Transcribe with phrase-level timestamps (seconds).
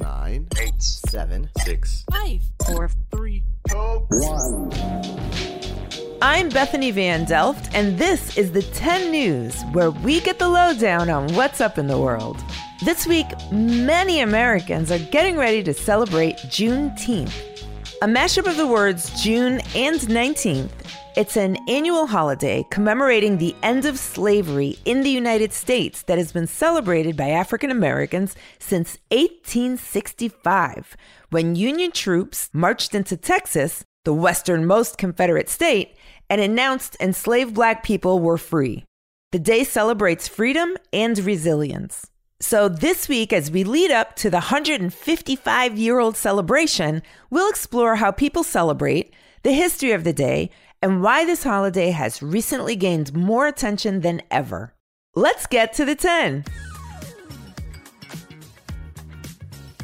[0.00, 4.72] nine, eight, seven, six, five, four, three, two, one.
[6.22, 11.10] I'm Bethany Van Delft, and this is the 10 News, where we get the lowdown
[11.10, 12.42] on what's up in the world.
[12.84, 17.32] This week, many Americans are getting ready to celebrate Juneteenth.
[18.02, 20.70] A mashup of the words June and 19th,
[21.14, 26.32] it's an annual holiday commemorating the end of slavery in the United States that has
[26.32, 30.96] been celebrated by African Americans since 1865,
[31.28, 35.96] when Union troops marched into Texas, the westernmost Confederate state,
[36.30, 38.84] and announced enslaved black people were free.
[39.32, 42.06] The day celebrates freedom and resilience.
[42.40, 47.96] So, this week, as we lead up to the 155 year old celebration, we'll explore
[47.96, 50.50] how people celebrate, the history of the day,
[50.82, 54.74] and why this holiday has recently gained more attention than ever.
[55.14, 56.44] Let's get to the 10.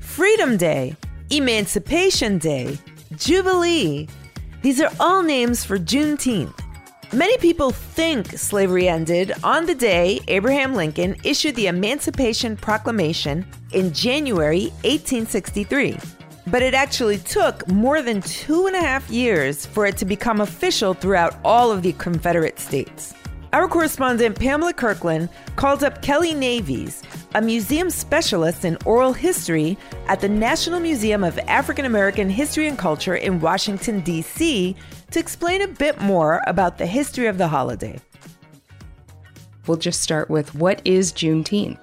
[0.00, 0.96] Freedom Day,
[1.30, 2.78] Emancipation Day,
[3.16, 4.08] Jubilee.
[4.62, 6.60] These are all names for Juneteenth.
[7.12, 13.92] Many people think slavery ended on the day Abraham Lincoln issued the Emancipation Proclamation in
[13.92, 16.13] January 1863.
[16.54, 20.40] But it actually took more than two and a half years for it to become
[20.40, 23.12] official throughout all of the Confederate states.
[23.52, 27.02] Our correspondent Pamela Kirkland called up Kelly Navies,
[27.34, 32.78] a museum specialist in oral history at the National Museum of African American History and
[32.78, 34.76] Culture in Washington, D.C.,
[35.10, 37.98] to explain a bit more about the history of the holiday.
[39.66, 41.82] We'll just start with what is Juneteenth?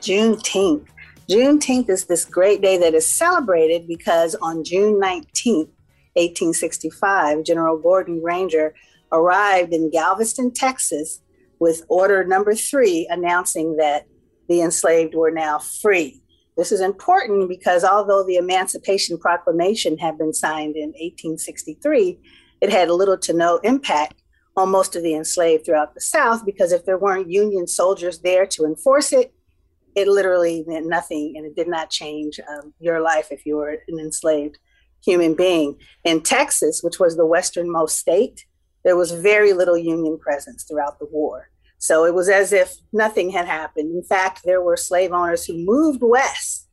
[0.00, 0.86] Juneteenth.
[1.30, 5.70] Juneteenth is this great day that is celebrated because on June 19th,
[6.14, 8.74] 1865, General Gordon Granger
[9.12, 11.20] arrived in Galveston, Texas,
[11.60, 14.08] with order number three announcing that
[14.48, 16.20] the enslaved were now free.
[16.56, 22.18] This is important because although the Emancipation Proclamation had been signed in 1863,
[22.60, 24.20] it had little to no impact
[24.56, 28.46] on most of the enslaved throughout the South because if there weren't Union soldiers there
[28.46, 29.32] to enforce it,
[29.94, 33.78] it literally meant nothing and it did not change um, your life if you were
[33.88, 34.58] an enslaved
[35.04, 35.78] human being.
[36.04, 38.44] In Texas, which was the westernmost state,
[38.84, 41.50] there was very little Union presence throughout the war.
[41.78, 43.94] So it was as if nothing had happened.
[43.94, 46.68] In fact, there were slave owners who moved west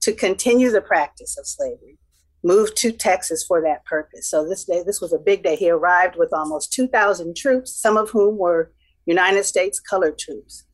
[0.00, 1.98] to continue the practice of slavery,
[2.42, 4.28] moved to Texas for that purpose.
[4.28, 5.56] So this day, this was a big day.
[5.56, 8.72] He arrived with almost 2,000 troops, some of whom were
[9.06, 10.64] United States colored troops,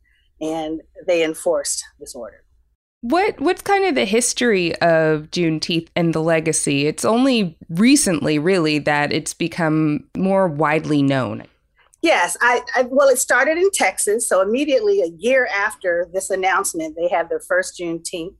[0.40, 2.42] and they enforced this order.
[3.02, 6.86] What what's kind of the history of Juneteenth and the legacy?
[6.86, 11.44] It's only recently, really, that it's become more widely known.
[12.02, 14.28] Yes, I, I, well, it started in Texas.
[14.28, 18.34] So immediately a year after this announcement, they had their first Juneteenth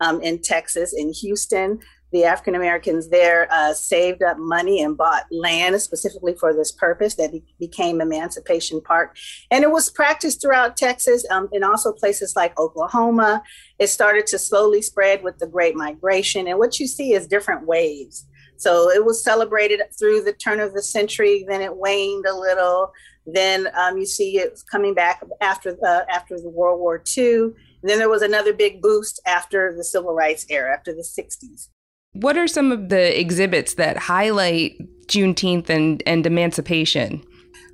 [0.00, 1.78] um, in Texas, in Houston.
[2.12, 7.14] The African Americans there uh, saved up money and bought land specifically for this purpose
[7.14, 9.16] that became Emancipation Park.
[9.50, 13.42] And it was practiced throughout Texas um, and also places like Oklahoma.
[13.78, 16.46] It started to slowly spread with the Great Migration.
[16.46, 18.26] And what you see is different waves.
[18.56, 22.92] So it was celebrated through the turn of the century, then it waned a little.
[23.26, 27.34] Then um, you see it coming back after the, after the World War II.
[27.82, 31.68] And then there was another big boost after the Civil Rights era, after the 60s.
[32.12, 37.24] What are some of the exhibits that highlight Juneteenth and, and emancipation?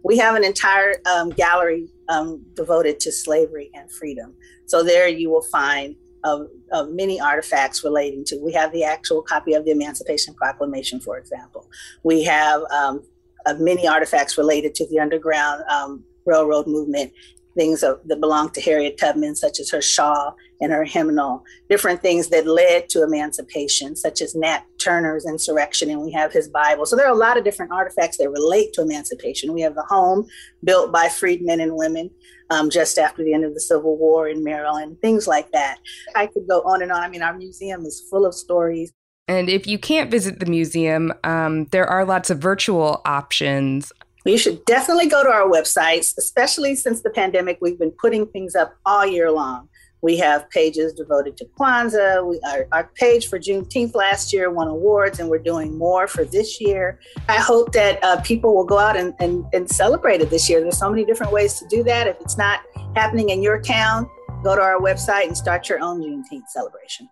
[0.05, 4.35] We have an entire um, gallery um, devoted to slavery and freedom.
[4.67, 8.39] So there you will find uh, uh, many artifacts relating to.
[8.43, 11.69] We have the actual copy of the Emancipation Proclamation, for example.
[12.05, 13.03] We have um,
[13.45, 17.13] uh, many artifacts related to the Underground um, Railroad movement,
[17.59, 22.01] things of, that belong to Harriet Tubman, such as her shawl and her hymnal, different
[22.01, 26.87] things that led to emancipation, such as Nat Turner's insurrection, and we have his Bible.
[26.87, 29.53] So there are a lot of different artifacts that relate to emancipation.
[29.53, 30.27] We have the home
[30.65, 32.11] built by freedmen and women
[32.51, 35.79] um, just after the end of the Civil War in Maryland, things like that.
[36.15, 37.03] I could go on and on.
[37.03, 38.93] I mean, our museum is full of stories
[39.29, 43.93] and if you can't visit the museum, um, there are lots of virtual options.
[44.29, 47.59] You should definitely go to our websites, especially since the pandemic.
[47.63, 49.69] We've been putting things up all year long.
[50.01, 52.25] We have pages devoted to Kwanzaa.
[52.25, 56.25] We, our, our page for Juneteenth last year won awards, and we're doing more for
[56.25, 57.01] this year.
[57.29, 60.61] I hope that uh, people will go out and, and, and celebrate it this year.
[60.61, 62.07] There's so many different ways to do that.
[62.07, 62.61] If it's not
[62.95, 64.09] happening in your town,
[64.45, 67.09] go to our website and start your own Juneteenth celebration.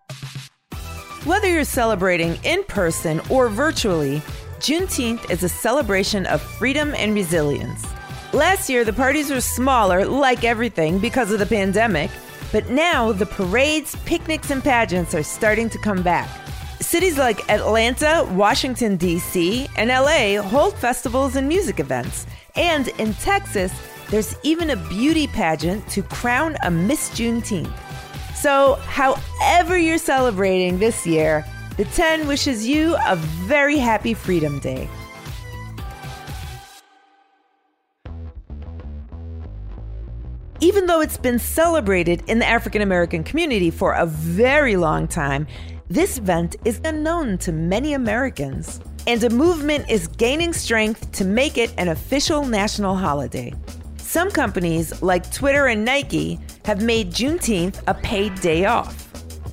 [1.24, 4.22] Whether you're celebrating in person or virtually,
[4.60, 7.86] Juneteenth is a celebration of freedom and resilience.
[8.32, 12.10] Last year, the parties were smaller, like everything, because of the pandemic.
[12.52, 16.28] But now the parades, picnics, and pageants are starting to come back.
[16.80, 22.26] Cities like Atlanta, Washington, D.C., and LA hold festivals and music events.
[22.54, 23.72] And in Texas,
[24.08, 27.72] there's even a beauty pageant to crown a Miss Juneteenth.
[28.34, 31.44] So, however you're celebrating this year,
[31.76, 34.88] the 10 wishes you a very happy Freedom Day.
[40.61, 45.46] Even though it's been celebrated in the African American community for a very long time,
[45.88, 48.81] this event is unknown to many Americans.
[49.06, 53.52] And a movement is gaining strength to make it an official national holiday.
[53.99, 59.05] Some companies, like Twitter and Nike, have made Juneteenth a paid day off.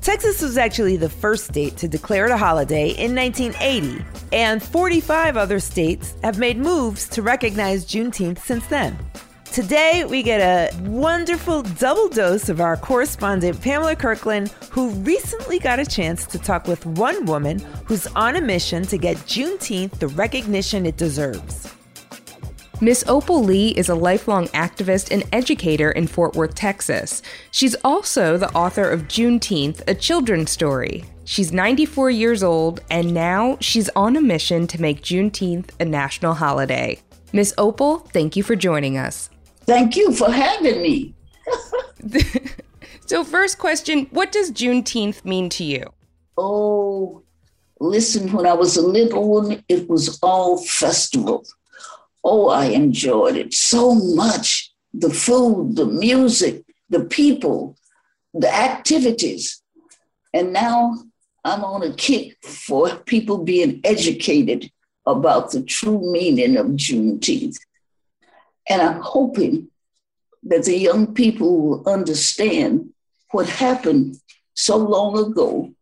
[0.03, 4.03] Texas was actually the first state to declare it a holiday in 1980,
[4.33, 8.99] and 45 other states have made moves to recognize Juneteenth since then.
[9.45, 15.79] Today, we get a wonderful double dose of our correspondent Pamela Kirkland, who recently got
[15.79, 20.09] a chance to talk with one woman who's on a mission to get Juneteenth the
[20.09, 21.73] recognition it deserves.
[22.83, 27.21] Miss Opal Lee is a lifelong activist and educator in Fort Worth, Texas.
[27.49, 31.05] She's also the author of Juneteenth, a children's story.
[31.23, 36.33] She's 94 years old, and now she's on a mission to make Juneteenth a national
[36.33, 36.99] holiday.
[37.31, 39.29] Miss Opal, thank you for joining us.
[39.61, 41.15] Thank you for having me.
[43.05, 45.85] so, first question What does Juneteenth mean to you?
[46.37, 47.23] Oh,
[47.79, 51.45] listen, when I was a little one, it was all festival.
[52.23, 54.71] Oh, I enjoyed it so much.
[54.93, 57.75] The food, the music, the people,
[58.33, 59.61] the activities.
[60.33, 60.95] And now
[61.43, 64.71] I'm on a kick for people being educated
[65.05, 67.57] about the true meaning of Juneteenth.
[68.69, 69.69] And I'm hoping
[70.43, 72.91] that the young people will understand
[73.31, 74.17] what happened
[74.53, 75.73] so long ago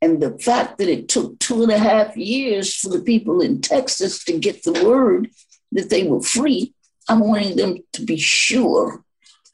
[0.00, 3.60] and the fact that it took two and a half years for the people in
[3.60, 5.30] Texas to get the word
[5.74, 6.72] that they were free.
[7.08, 9.04] I'm wanting them to be sure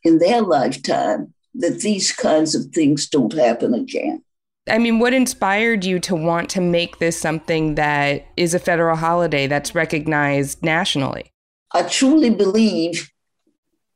[0.05, 4.22] in their lifetime that these kinds of things don't happen again.
[4.69, 8.96] I mean, what inspired you to want to make this something that is a federal
[8.96, 11.32] holiday that's recognized nationally?
[11.72, 13.11] I truly believe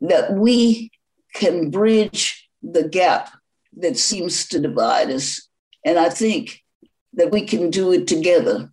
[0.01, 0.91] that we
[1.35, 3.31] can bridge the gap
[3.77, 5.49] that seems to divide us.
[5.85, 6.63] And I think
[7.15, 8.73] that we can do it together.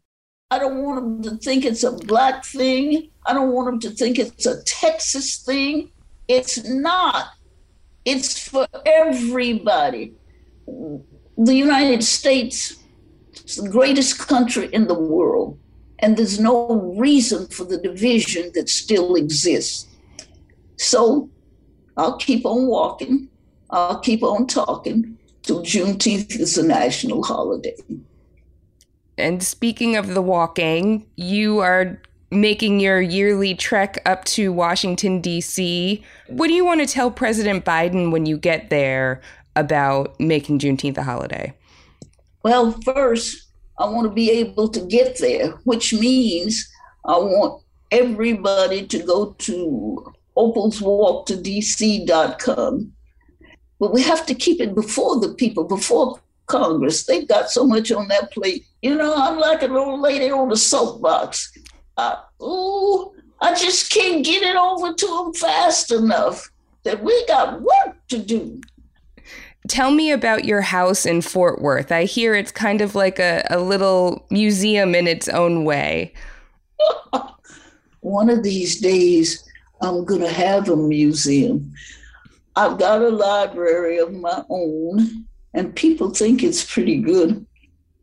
[0.51, 3.09] I don't want them to think it's a Black thing.
[3.25, 5.91] I don't want them to think it's a Texas thing.
[6.27, 7.27] It's not.
[8.03, 10.13] It's for everybody.
[10.67, 12.75] The United States
[13.45, 15.57] is the greatest country in the world.
[15.99, 19.87] And there's no reason for the division that still exists.
[20.75, 21.29] So
[21.95, 23.29] I'll keep on walking.
[23.69, 27.75] I'll keep on talking till Juneteenth is a national holiday.
[29.17, 31.99] And speaking of the walking, you are
[32.31, 36.03] making your yearly trek up to Washington, D.C.
[36.27, 39.21] What do you want to tell President Biden when you get there
[39.55, 41.53] about making Juneteenth a holiday?
[42.43, 43.47] Well, first,
[43.77, 46.67] I want to be able to get there, which means
[47.05, 47.61] I want
[47.91, 52.93] everybody to go to opalswalktodc.com.
[53.79, 57.05] But we have to keep it before the people, before Congress.
[57.05, 58.65] They've got so much on their plate.
[58.81, 61.51] You know, I'm like an old lady on the soapbox.
[61.97, 66.51] Uh, ooh, I just can't get it over to them fast enough
[66.83, 68.61] that we got work to do.
[69.67, 71.91] Tell me about your house in Fort Worth.
[71.91, 76.13] I hear it's kind of like a, a little museum in its own way.
[78.01, 79.47] One of these days,
[79.81, 81.73] I'm going to have a museum.
[82.55, 87.45] I've got a library of my own, and people think it's pretty good.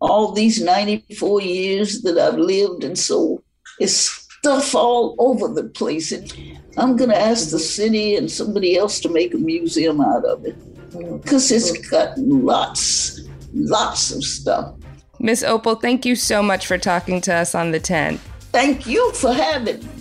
[0.01, 3.43] All these 94 years that I've lived, and so
[3.81, 6.13] it's stuff all over the place.
[6.13, 6.33] And
[6.77, 10.45] I'm going to ask the city and somebody else to make a museum out of
[10.45, 10.57] it
[10.91, 13.21] because it's got lots,
[13.53, 14.75] lots of stuff.
[15.19, 18.19] Miss Opal, thank you so much for talking to us on the 10.
[18.53, 19.98] Thank you for having me.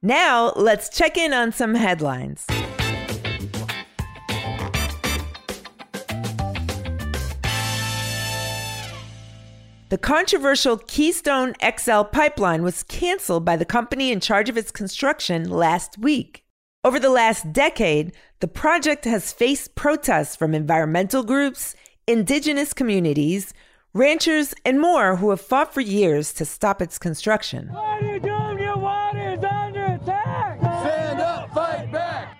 [0.00, 2.46] Now, let's check in on some headlines.
[9.88, 15.48] The controversial Keystone XL pipeline was canceled by the company in charge of its construction
[15.48, 16.44] last week.
[16.84, 21.74] Over the last decade, the project has faced protests from environmental groups,
[22.06, 23.54] indigenous communities,
[23.94, 27.68] ranchers, and more who have fought for years to stop its construction.
[27.72, 28.58] What are you doing?
[28.58, 30.58] Your water is under attack!
[30.60, 32.36] Stand up, fight back!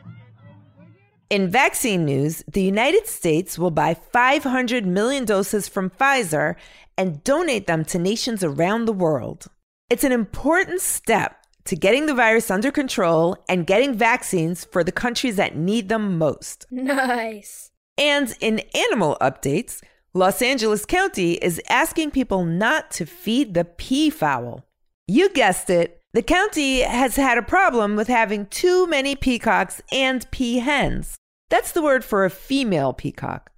[1.31, 6.57] In vaccine news, the United States will buy 500 million doses from Pfizer
[6.99, 9.47] and donate them to nations around the world.
[9.89, 14.93] It's an important step to getting the virus under control and getting vaccines for the
[14.93, 16.67] countries that need them most.
[16.71, 17.71] Nice.
[17.97, 19.83] And in animal updates,
[20.15, 24.65] Los Angeles County is asking people not to feed the peafowl.
[25.07, 30.29] You guessed it, the county has had a problem with having too many peacocks and
[30.31, 31.15] peahens.
[31.51, 33.51] That's the word for a female peacock.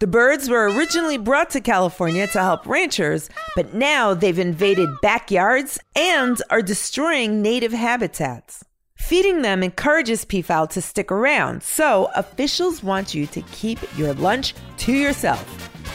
[0.00, 5.76] The birds were originally brought to California to help ranchers, but now they've invaded backyards
[5.96, 8.64] and are destroying native habitats.
[8.94, 14.54] Feeding them encourages peafowl to stick around, so officials want you to keep your lunch
[14.78, 15.44] to yourself.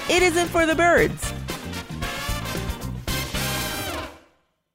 [0.10, 1.32] It isn't for the birds.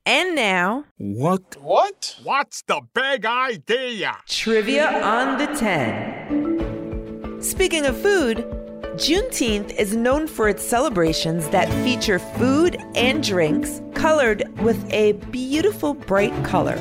[0.07, 1.57] And now, What?
[1.61, 2.17] What?
[2.23, 4.17] What's the big idea?
[4.27, 7.43] trivia on the 10.
[7.43, 8.58] Speaking of food,
[8.97, 15.95] Juneteenth is known for its celebrations that feature food and drinks colored with a beautiful
[15.95, 16.77] bright color.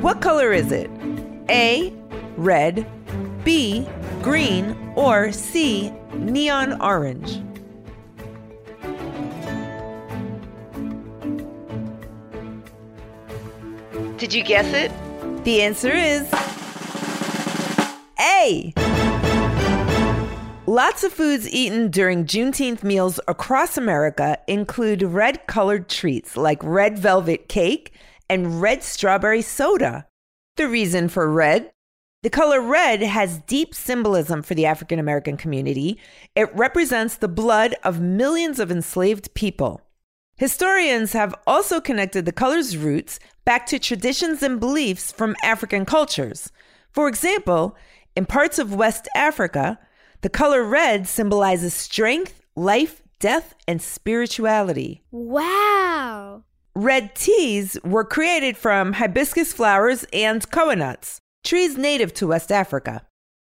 [0.00, 0.90] What color is it?
[1.48, 1.92] A.
[2.36, 2.86] Red,
[3.44, 3.88] B.
[4.22, 5.90] Green, or C.
[6.14, 7.40] Neon orange?
[14.18, 14.92] Did you guess it?
[15.44, 16.32] The answer is
[18.20, 18.72] A.
[20.72, 26.98] Lots of foods eaten during Juneteenth meals across America include red colored treats like red
[26.98, 27.92] velvet cake
[28.30, 30.06] and red strawberry soda.
[30.56, 31.70] The reason for red?
[32.22, 36.00] The color red has deep symbolism for the African American community.
[36.34, 39.82] It represents the blood of millions of enslaved people.
[40.36, 46.50] Historians have also connected the color's roots back to traditions and beliefs from African cultures.
[46.92, 47.76] For example,
[48.16, 49.78] in parts of West Africa,
[50.22, 55.02] the color red symbolizes strength, life, death, and spirituality.
[55.10, 56.44] Wow.
[56.74, 63.02] Red teas were created from hibiscus flowers and kola nuts, trees native to West Africa.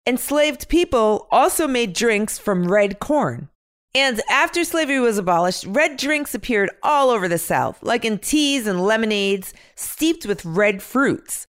[0.07, 3.49] Enslaved people also made drinks from red corn.
[3.95, 8.67] And after slavery was abolished, red drinks appeared all over the South, like in teas
[8.67, 11.47] and lemonades steeped with red fruits.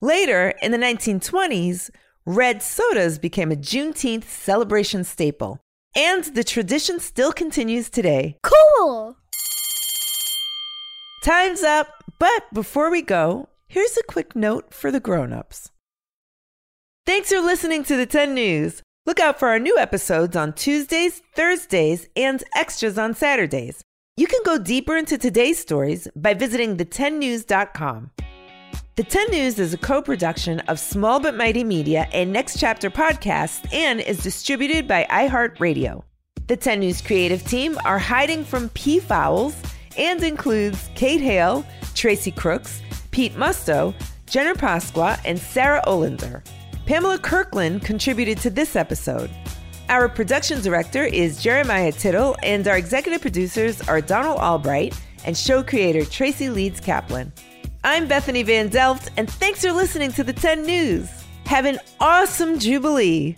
[0.00, 1.90] Later, in the 1920s,
[2.24, 5.58] red sodas became a Juneteenth celebration staple.
[5.94, 8.38] And the tradition still continues today.
[8.42, 9.16] Cool.
[11.22, 15.70] Time's up, but before we go, here's a quick note for the grown-ups.
[17.04, 18.82] Thanks for listening to the 10 News.
[19.06, 23.82] Look out for our new episodes on Tuesdays, Thursdays, and extras on Saturdays.
[24.16, 28.10] You can go deeper into today's stories by visiting the10news.com.
[28.94, 32.90] The 10 News is a co production of Small But Mighty Media and Next Chapter
[32.90, 36.02] Podcasts and is distributed by iHeartRadio.
[36.46, 39.54] The 10 News creative team are hiding from peafowls
[39.96, 42.82] and includes Kate Hale, Tracy Crooks,
[43.12, 43.94] Pete Musto,
[44.26, 46.44] Jenner Pasqua, and Sarah Olinder.
[46.84, 49.30] Pamela Kirkland contributed to this episode.
[49.88, 54.94] Our production director is Jeremiah Tittle, and our executive producers are Donald Albright
[55.24, 57.32] and show creator Tracy Leeds Kaplan.
[57.84, 61.10] I'm Bethany Van Delft, and thanks for listening to the 10 News.
[61.46, 63.36] Have an awesome Jubilee.